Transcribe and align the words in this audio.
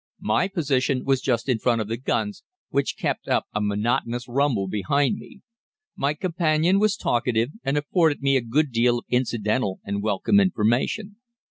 My 0.23 0.47
position 0.47 1.05
was 1.05 1.21
just 1.21 1.47
in 1.47 1.59
front 1.59 1.79
of 1.79 1.87
the 1.87 1.95
guns, 1.95 2.43
which 2.69 2.97
kept 2.97 3.27
up 3.27 3.45
a 3.53 3.61
monotonous 3.61 4.27
rumble 4.27 4.67
behind 4.67 5.17
me. 5.19 5.41
My 5.95 6.15
companion 6.15 6.79
was 6.79 6.97
talkative, 6.97 7.49
and 7.63 7.77
afforded 7.77 8.19
me 8.23 8.35
a 8.35 8.41
good 8.41 8.71
deal 8.71 8.97
of 8.97 9.05
incidental 9.09 9.79
and 9.85 10.01
welcome 10.01 10.39
information. 10.39 11.17